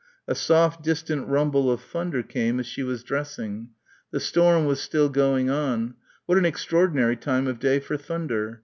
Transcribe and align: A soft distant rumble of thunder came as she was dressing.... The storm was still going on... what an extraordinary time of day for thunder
A 0.27 0.33
soft 0.33 0.81
distant 0.81 1.27
rumble 1.27 1.69
of 1.71 1.79
thunder 1.79 2.23
came 2.23 2.59
as 2.59 2.65
she 2.65 2.81
was 2.81 3.03
dressing.... 3.03 3.69
The 4.09 4.19
storm 4.19 4.65
was 4.65 4.79
still 4.81 5.09
going 5.09 5.51
on... 5.51 5.93
what 6.25 6.39
an 6.39 6.45
extraordinary 6.45 7.15
time 7.15 7.45
of 7.45 7.59
day 7.59 7.79
for 7.79 7.97
thunder 7.97 8.59